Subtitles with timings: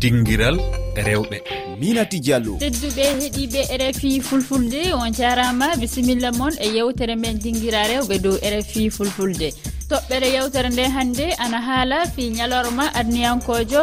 [0.00, 0.56] dinguiral
[1.06, 1.38] rewɓe.
[1.80, 8.18] Minati diallo tedduɓe heeɗiɓe rfi fulfulde on jarama bisimilla moon e yewtere men dinguira rewɓe
[8.24, 9.48] dow rfi fulfulde.
[9.90, 13.82] Toɓɓere yewtere nde hannde ana haala fi ñalorma adniyankojo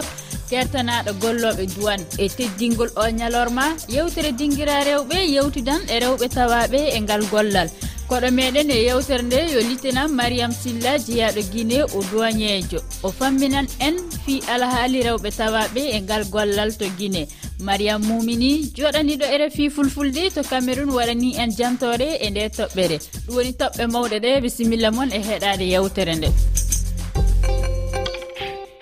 [0.49, 2.01] kertanaɗo golloɓe duwan.
[2.17, 7.69] E teddingol o ñalorma yewtere dinguira rewɓe yewtidan e rewɓe tawaɓe e ngal gollal.
[8.13, 13.67] koɗo meɗen e yewtere nde yo littenam mariame silla jeyaɗo guine o duwañejo o famminan
[13.87, 17.21] en fi alhaali rewɓe tawaɓe e ngal gollal to guine
[17.65, 22.97] mariam mumini joɗaniɗo e refi fulfulde to cameron waɗani en jantore e nde toɓɓere.
[23.25, 26.29] Ɗum woni toɓɓe mawɗe ɗe bisimilla moon e heɗade yewtere nde.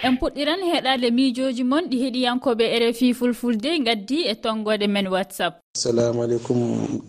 [0.04, 5.54] en puɗɗiran heɗade miijoji moon ɗi heɗiyankoɓe rfi fulfulde gaddi e tonggode men whatsapp.
[5.76, 6.60] Assalamu aleykum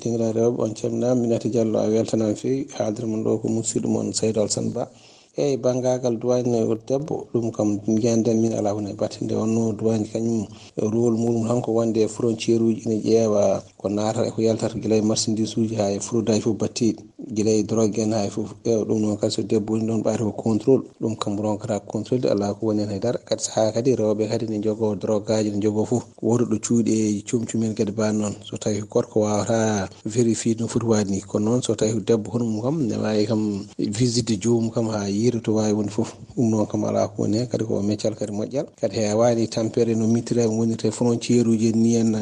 [0.00, 4.12] dingraɗe ob on camna minati diallo a weltanama fewi haaldere mon ɗo ko musidɗo moon
[4.12, 4.84] saydou alsane ba.
[5.36, 9.24] eyyi bangagal duwani debbo ɗum kam jiyanidan min ala wona batte.
[9.24, 10.46] Nde wonno duwani kañum
[10.77, 14.97] rôle muɗum tan ko wonde e frontiére uji ene ƴeewa ko natata eko yaltata guila
[14.97, 16.97] e marchandise uji ha e frodaji foof battiɗi
[17.33, 20.02] guila e drogue en ha e foof ƴeewa ɗum noon kadi so debbo woni ɗon
[20.02, 23.19] ɓaati ko contrôle ɗum kam ronkata contrôle ala ko woni hen haydara.
[23.24, 26.92] Kadi saaha kadi rewɓe kadi ne jogo drogue aji ne jogo foof woto ɗo cuuɗi
[26.92, 28.34] e cumcumen kadi bani noon.
[28.44, 32.44] So tawi gorko wawata vérifié no foti wadi ni kono noon so tawi debbo hono
[32.44, 36.15] mum kam ne wawi kam visite jomum kam ha yi yiɗo to wawi woni foof
[36.37, 39.95] ɗum noon kam ala ko woni hen kadi ko meccal kadi moƴƴal kadi hewani tampere
[39.95, 42.14] no mitire wonirte frontiére uji ni en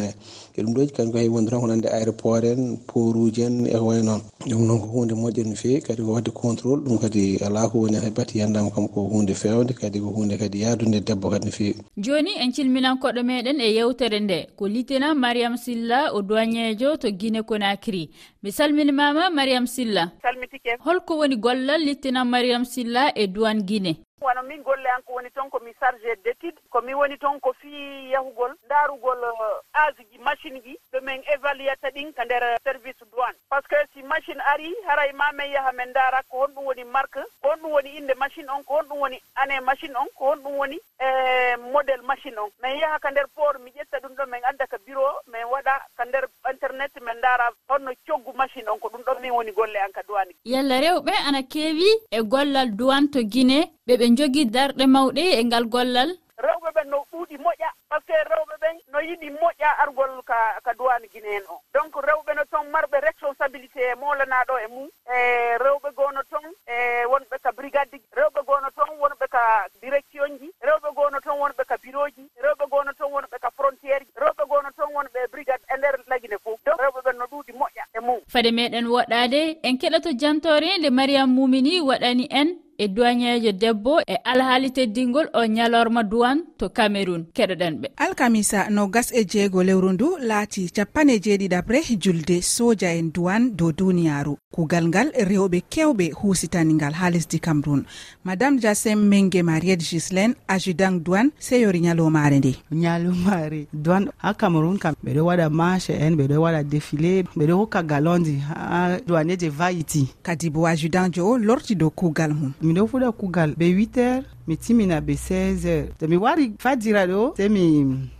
[0.57, 3.77] e ɗum ɗoji kañum ko heewi wonde tan wonande aéroport en port uji en e
[3.77, 4.21] way noon.
[4.47, 7.79] Ɗum noon ko hunde moƴƴere no fewi kadi ko wadde contrôle ɗum kadi ala ko
[7.79, 11.31] woni hay batti yandama kam ko hunde fewde kadi ko hunde kadi yaadude e debbo
[11.31, 16.23] kadi no fewi joni en calminankoɗo meɗen e yewtere nde ko lieutenant mariame silla o
[16.23, 18.11] doñejo to guine conakry.
[18.43, 20.79] Mi salminimama mariame silla salmitike.
[20.85, 25.31] Holko woni gollal lieutenant mariame silla e duwan guine wono min golle an ko woni
[25.31, 29.61] toon ko mi chargé d' étude ko mi woni toon ko fii yahugol ndaarugol euh,
[29.73, 33.35] age ji machine ji ɗomin évaluata ɗin ko nder service douane.
[33.49, 36.85] Par ce que si machine ari haray ma min yaha min ndaara ko honɗum woni
[36.85, 40.57] marque ko honɗum woni innde machine on ko honɗum woni année machine on ko honɗum
[40.59, 42.51] woni e modèle machine on.
[42.63, 45.81] Min yaha ka nder port mi ƴetta ɗum ɗo min annda ka bureau min waɗa
[45.97, 49.77] ka nder internet min ndaara holno coggu machine on ko ɗum ɗon min woni golle
[49.81, 50.33] an ka douane.
[50.45, 55.45] Yalla rewɓe ana keewi e gollal douane to guine ɓe ɓe jogii darɗe mawɗe e
[55.45, 56.11] ngal gollal?
[56.47, 60.39] Rewɓe ɓen no ɗuuɗi moƴƴa par ce que rewɓe ɓen no yiɗi moƴƴa argol ka
[60.65, 61.59] ka duwani guine en o.
[61.75, 64.89] Donc rewɓe no toon marɓe responsabilité e molanaɗo e mum.
[65.11, 69.43] E rewɓe gono toon e wonɓe ka brigade ji rewɓe gono toon wonɓe ka
[69.83, 74.05] direction ji rewɓe gono toon wonɓe ka bureau ji rewɓe gono toon wonɓe ka frontiére
[74.07, 77.53] ji rewɓe gono toon wonɓe brigade e nder lagine fof donc rewɓe ɓen no ɗuuɗi
[77.59, 78.21] moƴƴa e mum.
[78.29, 82.49] Fade meɗen woɗɗade en keɗoto jantore nde mariame mumini waɗani en.
[82.81, 87.89] e duwañeejo debbo e alhaali teddingol o ñalorma duwan to cameron keɗoɗen ɓe.
[87.97, 93.73] Alkamisa no gas e jeego lewru ndu laati capanɗe jeeɗiɗaɓre julde soja en duwan dow
[93.73, 94.37] duniyaaru.
[94.55, 97.85] Kuugal ngal rewɓe kewɓe huusitani ngal haa lesdi cameron
[98.25, 102.55] madame jasem menge mariet gislin ajudant duwan seyori ñalowmaare nde.
[102.73, 104.95] Ñalowmaare duwan haa cameron kam.
[105.05, 110.67] Ɓeɗo waɗa marche en ɓeɗo waɗa défilé ɓeɗo hokka galonji haa duwaneje vayiti kadi bo
[110.67, 112.53] ajudant jo o lorti dow kuugal mum.
[112.71, 115.89] miɗo fuɗa kugal ɓe 8 heures mi timina ɓe 16 heures.
[115.99, 117.65] To mi wari fajira ɗo se mi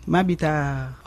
[0.07, 0.51] maɓita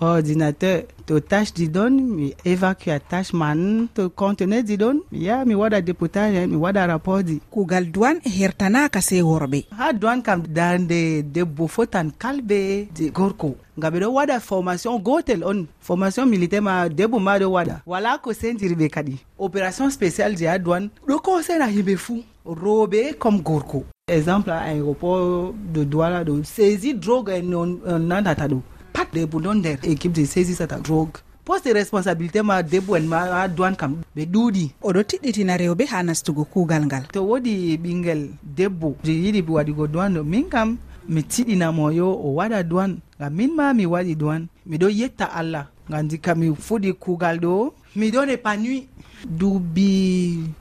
[0.01, 0.83] ordinateur.
[1.05, 3.87] To tache ɗi ɗon mi évacue a tache man.
[3.95, 7.85] To conteneur ɗi ɗon mi yaha mi waɗa dépotage en mi waɗa rapport ji kuugal
[7.91, 9.63] duwan e hertanaka se worɓe.
[9.77, 13.55] Ha duwan kam darde debbo fotan kalbe je gorko.
[13.77, 15.67] Ngam ɓeɗo waɗa formation gotel on.
[15.79, 17.81] Formation militaire ma debbo ma ɗo waɗa.
[17.85, 23.41] Wala ko sendiriɓe kadi opération spécial je ha duwan ɗo kosena yimɓe fuu rooɓe comme
[23.41, 23.85] gorko.
[24.11, 27.53] exemple aéroport de douala ɗo saisi drogue en
[27.87, 31.19] euh, nandata ɗo pat debbo ɗon nder équipe de saisisata drogue.
[31.45, 36.03] Poste responsabilité ma debbo en ma ha dowan kam ɓe ɗuuɗi oɗo tiɗɗitina rewɓe ha
[36.03, 37.03] nastugo kuugal ngal.
[37.13, 38.97] To woodi ɓinguel debbo.
[39.05, 40.77] Je yiɗi waɗugo dowan ɗo min kam
[41.07, 45.67] mi tiɗinamo yo o waɗa dowan ngam min ma mi waɗi dowan miɗo yetta allah.
[45.89, 48.87] Ngam jikka mi fuɗi kuugal ɗo miɗon épanoui
[49.25, 49.89] duuɓi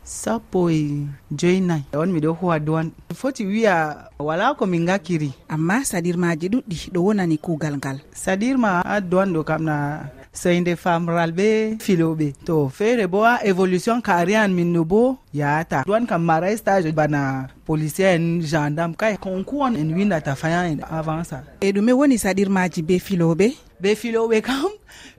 [0.05, 1.85] sappo e joynayi.
[1.95, 2.91] On miɗo huwa duwan.
[3.15, 7.99] Foti wiya wala komin gakkiri amma saɗirmaji ɗuɗɗi ɗo wonani kuugal ngal.
[8.15, 10.01] Saɗirma ha duwan ɗo kam na
[10.33, 12.33] soyde famral ɓe filoɓe.
[12.45, 16.93] To feere bo ha évolution kari an min no bo yahata duwan kam maray stage
[16.95, 19.17] bana policier en gendarme kay.
[19.17, 21.33] Konku on en windata fayan en avance.
[21.33, 23.55] A e ɗume woni saɗirmaji be filoɓe?
[23.81, 24.71] Be filoɓe kam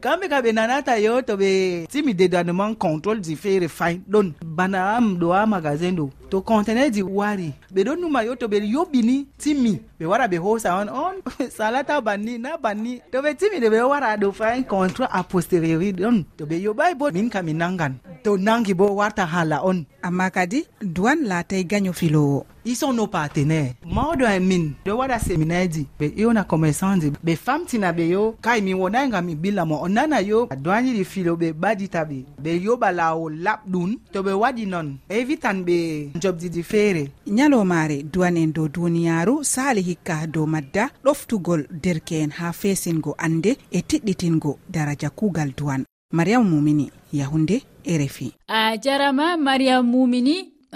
[0.02, 4.96] kamɓe ka ɓe nanata yo to ɓe timi dédouanement contrôle ji feere fayn ɗon bana
[4.98, 6.10] am ɗo ha magasin ɗo.
[6.34, 7.54] to contenaire ji wari.
[7.74, 9.74] Ɓe ɗon numa yo to ɓe yoɓɓini timmi.
[10.00, 11.16] Ɓe wara ɓe hosa on on
[11.58, 13.02] salata banni na banni.
[13.12, 16.26] To ɓe timmide ɓe wara ɗo fayin contrat a posteriori ɗon.
[16.38, 17.94] To ɓe yoɓai bo min kam mi nangan.
[18.24, 19.86] To nangi bo warta hala on.
[20.02, 22.46] Amma kadi duwan laatay gaño filowo.
[22.66, 23.74] Ils sont nos partenaires.
[23.86, 25.88] Mawɗo e min ɗo waɗa séminaire ji.
[26.00, 27.12] Ɓe ƴewna commerçant ji.
[27.26, 29.76] Ɓe famtina ɓe yo kay min wonayi gam mi ɓilla mo.
[29.84, 32.24] O nana yo doañiɗi filo ɓe ɓaɗita ɓe.
[32.44, 37.04] Ɓe yoɓa lawol laɓɗum to ɓe waɗi noon evitan ɓe jobdiji feere.
[37.28, 44.58] Ñalowmaare duwanen dow duniyaaru sali hikka dow madda ɗoftugol derke'en ha feesingo annde e tiɗɗitingo
[44.70, 45.84] daraja kuugal duwan.
[46.12, 50.36] Mariyam mumini yahunde e refi a jarama mariyam mumini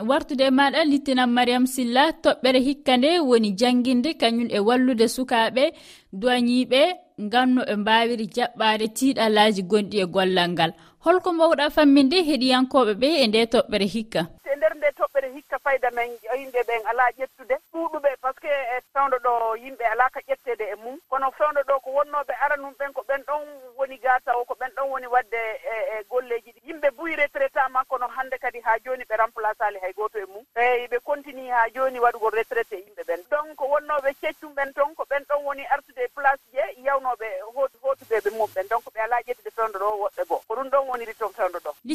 [0.09, 5.63] wartude maɗa littinan mariyam silla toɓɓere hikka nde woni janguinde kañum e wallude sukaɓe
[6.19, 6.81] duwañiɓe
[7.21, 10.71] ngam no ɓe mbawiri jaɓɓade tiiɗalaji gonɗi e gollal ngal.
[11.03, 14.21] Holko mbawɗa famminde heɗiyankoɓe ɓe e nde toɓɓere hikka.
[14.45, 16.09] E nder nde toɓɓere hikka fayda men
[16.39, 17.55] yimɓe ɓen ala ƴettude.
[17.73, 19.33] Ɗuɗuɓe par ce que e fewdo ɗo
[19.63, 20.97] yimɓe ala ka ƴettede e mum.
[21.09, 23.41] Kono fewdo ɗo ko wonnoɓe aranum ɓen ko ɓen ɗon
[23.77, 24.45] woni gata o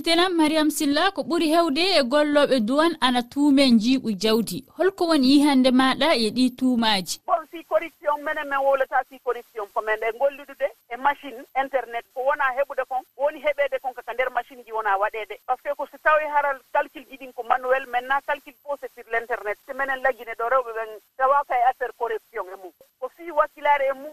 [0.02, 4.64] hettitanam mariam silla ko ɓuri hewde e golloɓe duwan ana tuumen jiiɓu jawdi.
[4.76, 9.66] Holko woni yihande maɗa e ɗi tuumaji bon si corruption menen min wowlata si corruption
[9.74, 14.12] ko men e gollidude e machine internet ko wona heɓude kon woni heɓede kon kaka
[14.14, 17.32] nder machine ji wona waɗede par ce que ko so tawi haral calcule ji ɗin
[17.32, 20.90] ko manuel maintenant calcule fo c'est sur l' internet so menen laggine ɗo rewɓe ɓen
[21.16, 22.72] tawaka e affaire corruption e mum.
[22.98, 24.11] Ko fi wakkilare e mum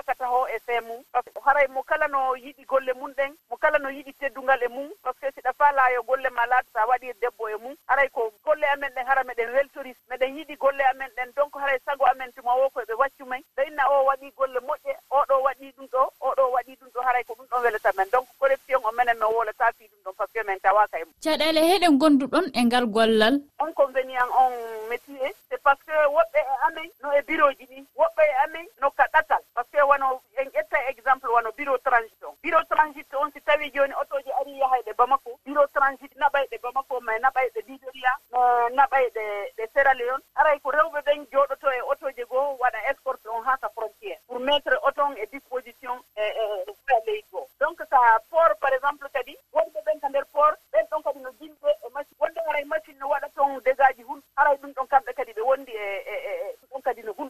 [0.00, 3.12] yakata ho e fee mum par ce que haray mo kala no yiɗi golle mum
[3.12, 6.30] ɗen mo kala no yiɗi teddungal e mum par ce que siɗa fa laayo golle
[6.30, 9.24] ma laata so a waɗi e debbo e mum haray ko golle amen ɗen hara
[9.24, 11.32] meɗen weltori meɗen yiɗi golle amen ɗen.
[11.36, 13.42] Donc haray sago amen tuma wo koyeɓe waccu men.
[13.56, 17.24] So inna o waɗi golle moƴƴe oɗo waɗi ɗum ɗo oɗo waɗi ɗum ɗo haray
[17.24, 18.08] ko ɗum ɗon welata men.
[18.12, 21.04] Donc collection o menen min wolata fi ɗum ɗon par ce que min tawaka e
[21.04, 23.34] mum caɗele heɗen gonduɗon e ngal gollal?
[23.58, 24.50] On convenient on
[24.88, 25.34] métier.
[25.50, 28.66] C'est par ce que woɓɓe e amen no e bureau ji ɗi woɓɓe e amen
[28.80, 29.42] no ka ɗatal.
[29.80, 33.94] te wano en ƴetta exemple wano bureau transit on bureau transit on si tawi jooni
[33.94, 39.24] otoji ari yahayɗe bamako bureau transit naɓayɗe bamako ma naɓayɗe ɗe libéria no naɓay ɗe
[39.56, 43.56] ɗe séra leon aray ko rewɓe ɓen jooɗoto e otoji goo waɗa escorte on haa
[43.56, 47.48] ka frontiére pour mettre oton e disposition e e, e, e leydi goo.
[47.60, 51.30] Donc ka port par exemple kadi wonɓe ɓen ka nder port ɓen ɗon kadi no
[51.40, 55.12] jimɓe e machine wonde aray machine no waɗa ton dégaji hun aray ɗum ɗon kamɓe
[55.14, 57.29] kadi ɓe wondi e e, e ɗum ɗon kadi no hun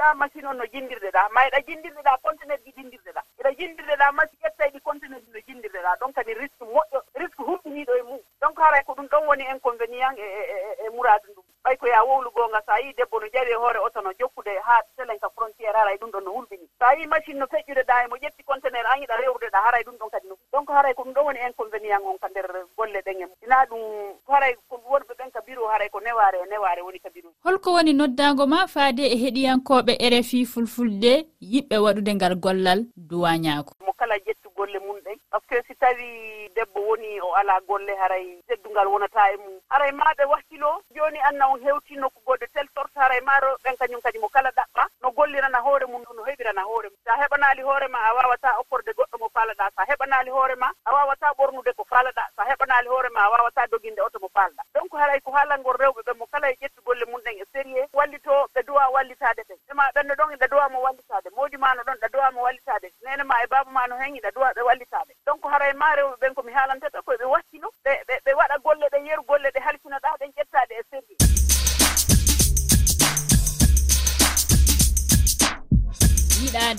[0.00, 4.70] mbaɗɗa machine on no jinndirɗeɗa ma eɗa jinndirɗeɗa contenaire ji jinndirɗeɗa eɗa jinndirɗeɗa machine ƴettay
[4.72, 8.20] ɗi contenaire ji no jinndirɗeɗa donc kadi risque moƴƴo risque hulɗiniɗo e mum.
[8.40, 12.04] Donc haray ko ɗum ɗon woni inconvénient e, e e muradu ndum ɓay ko ya
[12.04, 15.28] wowlu goonga so a yii debbo no jawi e hoore oto no jokkude haa selenka
[15.36, 16.66] frontiére haray ɗum ɗon no hulɓini.
[16.78, 19.96] So a yii machine no feƴƴude feƴƴudeɗa hemo ƴetti contenaire an yiɗa rewrudeɗa haray ɗum
[19.98, 20.36] ɗon kadi no.
[20.52, 23.64] Donc haray ko ɗum ɗon woni inconvénient on ka nder golle ɗen e mum ina
[23.66, 25.02] ɗum haray ko won
[25.50, 29.16] kabiru haray e ko neware e neware woni kabiru holko woni noddago ma faade e
[29.22, 31.12] heɗiyankoɓe rfi fulfulde
[31.52, 35.74] yiɓɓe waɗude ngal gollal duwañako mo kala ƴettu golle mum ɗen par ce que si
[35.74, 39.58] tawi debbo woni o ala golle haray teddungal wonata e mum.
[39.70, 44.00] Haray maɓe wakkilo joni anna on hewti nokku goɗɗo tel sorte haray maro ɓen kañum
[44.00, 44.84] kadi mo kala ɗaɓɓa.
[45.02, 46.98] No gollirana hoore mum no heɓirana hoore mum.
[47.04, 49.09] Sa heɓanali hoorema a wawata okkorde goɗɗo
[49.40, 53.08] faalaɗa so a heɓanali hoore ma a wawata ɓornude ko faalaɗa so a heɓanali hoore
[53.10, 56.50] ma a wawata doginde oto mo faalaɗa donc haray ko haalangol rewɓe ɓen mo kala
[56.50, 60.32] e ƴettu golle mum ɗen e série wallito ɓe duwa wallitade ɓen ema ɓenno ɗon
[60.32, 62.92] e iɗa duwa mo wallitade modi ma no ɗon ɗa duwa mo wallitade.
[63.02, 65.12] Nene ma e baba ma no hen iɗa duwa ɓe wallitade.
[65.26, 67.18] Donc haray ma rewɓe ɓen komi haalante ɓe koye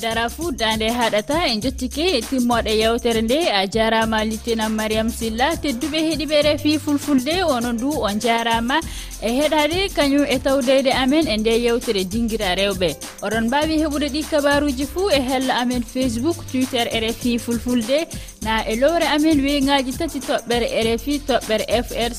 [0.01, 3.39] dara fuu dande haɗata en jottike timmoɗe yewtere nde.
[3.59, 7.35] A jarama littinam mariam silla tedduɓe heeɗiɓe refi fulfulde.
[7.55, 8.77] Onon du on jarama
[9.21, 12.89] e heɗade kañum e tawdeyde amen e nde yewtere dinguira rewɓe.
[13.25, 18.07] Oɗon mbawi heɓude ɗi kabaruji fuu e hella amen facebook twitter e rfi fulfulde.
[18.41, 22.11] na e lowre amin weeŋaaji tati toɓɓere e rfi toɓɓere fr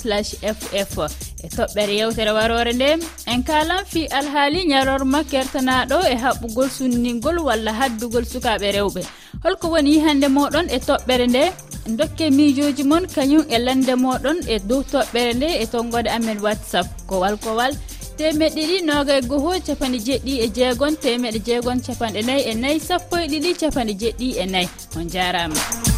[0.55, 0.99] ff
[1.45, 2.89] e toɓɓere yewtere warore nde
[3.33, 9.03] en kalan fi alhaali ñalorma kertanaɗo e haɓɓugol sunningol walla haddugol sukaɓe rewɓe.
[9.45, 11.43] Holko woni hande moɗon e toɓɓere nde
[11.99, 16.87] dokke miijoji moon kañum e lande moɗon e dow toɓɓere nde e tongode amen whatsapp.
[17.09, 17.73] Kowal kowal.
[18.17, 22.81] Temeɗe ɗiɗi noga e goho capanɗe jeɗɗi e jeegon temeɗe jeegon capanɗe nayyi e nayyi
[22.89, 24.69] sappo e ɗiɗi capanɗe jeɗɗi e nayyi.
[24.97, 25.92] On jarama